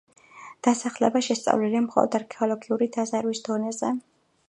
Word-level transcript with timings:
დასახლება 0.67 1.21
შესწავლილია 1.27 1.83
მხოლოდ 1.85 2.19
არქეოლოგიური 2.23 2.91
დაზვერვის 2.99 3.47
დონეზე. 3.51 3.97